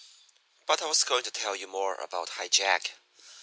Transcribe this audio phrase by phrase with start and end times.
[0.65, 2.89] "But I was going to tell you more about High Jack.